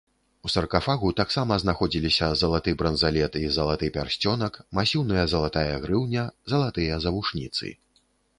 У 0.47 0.49
саркафагу 0.51 1.09
таксама 1.19 1.57
знаходзіліся 1.63 2.29
залаты 2.41 2.73
бранзалет 2.79 3.37
і 3.41 3.43
залаты 3.59 3.91
пярсцёнак, 3.99 4.59
масіўная 4.79 5.27
залатая 5.35 5.69
грыўня, 5.85 6.25
залатыя 6.55 7.01
завушніцы. 7.07 7.67